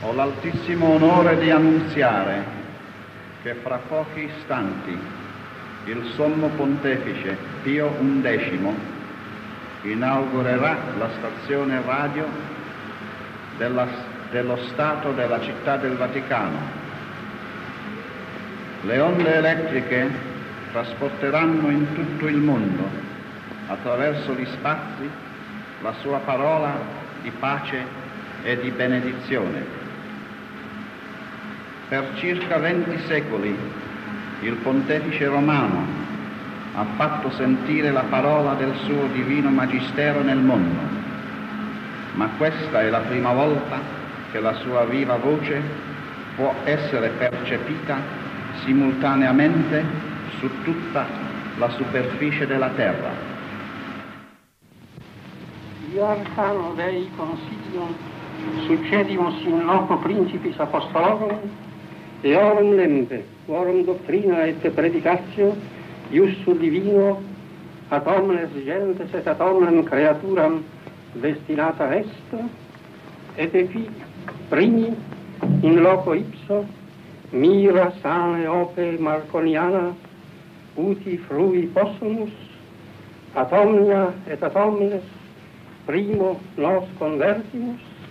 Ho 0.00 0.12
l'altissimo 0.12 0.94
onore 0.94 1.38
di 1.38 1.50
annunziare 1.50 2.44
che 3.42 3.54
fra 3.54 3.78
pochi 3.88 4.30
istanti 4.36 4.96
il 5.86 6.12
Sommo 6.14 6.48
Pontefice 6.50 7.36
Pio 7.62 7.90
XI 8.22 8.60
inaugurerà 9.82 10.76
la 10.96 11.08
stazione 11.16 11.82
radio 11.84 12.26
della, 13.56 13.88
dello 14.30 14.56
Stato 14.68 15.10
della 15.12 15.40
Città 15.40 15.76
del 15.78 15.96
Vaticano. 15.96 16.58
Le 18.82 19.00
onde 19.00 19.34
elettriche 19.34 20.10
trasporteranno 20.70 21.70
in 21.70 21.92
tutto 21.94 22.28
il 22.28 22.36
mondo, 22.36 22.88
attraverso 23.66 24.32
gli 24.32 24.46
spazi, 24.46 25.10
la 25.82 25.92
sua 26.00 26.18
parola 26.18 26.72
di 27.20 27.30
pace 27.30 27.84
e 28.44 28.60
di 28.60 28.70
benedizione. 28.70 29.86
Per 31.88 32.06
circa 32.16 32.58
venti 32.58 32.98
secoli 33.06 33.56
il 34.40 34.54
pontefice 34.56 35.26
romano 35.26 35.86
ha 36.74 36.84
fatto 36.96 37.30
sentire 37.30 37.90
la 37.90 38.04
parola 38.10 38.52
del 38.52 38.74
suo 38.84 39.06
divino 39.06 39.48
magistero 39.48 40.20
nel 40.20 40.36
mondo, 40.36 40.80
ma 42.12 42.28
questa 42.36 42.82
è 42.82 42.90
la 42.90 42.98
prima 42.98 43.32
volta 43.32 43.80
che 44.30 44.38
la 44.38 44.52
sua 44.56 44.84
viva 44.84 45.16
voce 45.16 45.62
può 46.36 46.54
essere 46.64 47.08
percepita 47.08 47.96
simultaneamente 48.64 49.82
su 50.40 50.48
tutta 50.64 51.06
la 51.56 51.70
superficie 51.70 52.46
della 52.46 52.68
terra. 52.68 53.10
Io 55.94 56.04
arcano 56.04 56.74
Dei 56.76 57.08
consiglio 57.16 57.94
succedimus 58.66 59.42
in 59.44 59.64
loco 59.64 59.96
principis 59.96 60.58
apostolorum 60.58 61.40
eorum 62.22 62.74
lempe, 62.76 63.22
quorum 63.46 63.84
doctrina 63.84 64.46
et 64.46 64.62
predicatio, 64.74 65.54
iussu 66.10 66.54
divino, 66.58 67.18
ad 67.90 68.06
omnes 68.06 68.52
gentes 68.64 69.14
et 69.14 69.26
ad 69.26 69.40
omnem 69.40 69.84
creaturam 69.84 70.62
destinata 71.22 71.94
est, 71.96 72.34
et 73.36 73.54
epi 73.54 73.88
primi 74.50 74.94
in 75.62 75.80
loco 75.80 76.14
ipso 76.14 76.66
mira 77.30 77.92
sane 78.02 78.46
ope 78.46 78.96
marconiana 78.98 79.94
uti 80.74 81.16
frui 81.16 81.66
possumus 81.72 82.32
ad 83.34 83.52
omnia 83.52 84.12
et 84.26 84.42
ad 84.42 84.56
omnes 84.56 85.04
primo 85.86 86.40
nos 86.56 86.84
convertimus 86.98 87.87